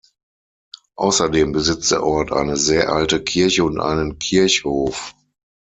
Außerdem 0.95 1.51
besitzt 1.51 1.91
der 1.91 2.01
Ort 2.01 2.31
eine 2.31 2.57
sehr 2.57 2.89
alte 2.91 3.23
Kirche 3.23 3.63
und 3.65 3.79
einen 3.79 4.17
Kirchhof. 4.17 5.13